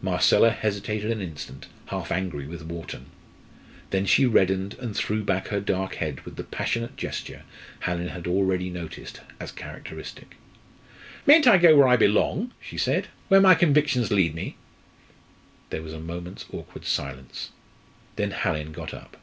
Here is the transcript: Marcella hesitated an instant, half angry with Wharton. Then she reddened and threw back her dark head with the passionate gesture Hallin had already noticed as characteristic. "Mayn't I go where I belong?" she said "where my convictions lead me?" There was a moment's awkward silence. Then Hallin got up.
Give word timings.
Marcella 0.00 0.52
hesitated 0.52 1.10
an 1.10 1.20
instant, 1.20 1.66
half 1.88 2.10
angry 2.10 2.46
with 2.46 2.64
Wharton. 2.64 3.10
Then 3.90 4.06
she 4.06 4.24
reddened 4.24 4.72
and 4.80 4.96
threw 4.96 5.22
back 5.22 5.48
her 5.48 5.60
dark 5.60 5.96
head 5.96 6.22
with 6.22 6.36
the 6.36 6.44
passionate 6.44 6.96
gesture 6.96 7.42
Hallin 7.80 8.08
had 8.08 8.26
already 8.26 8.70
noticed 8.70 9.20
as 9.38 9.52
characteristic. 9.52 10.36
"Mayn't 11.26 11.46
I 11.46 11.58
go 11.58 11.76
where 11.76 11.88
I 11.88 11.96
belong?" 11.98 12.52
she 12.58 12.78
said 12.78 13.08
"where 13.28 13.38
my 13.38 13.54
convictions 13.54 14.10
lead 14.10 14.34
me?" 14.34 14.56
There 15.68 15.82
was 15.82 15.92
a 15.92 16.00
moment's 16.00 16.46
awkward 16.50 16.86
silence. 16.86 17.50
Then 18.16 18.30
Hallin 18.30 18.72
got 18.72 18.94
up. 18.94 19.18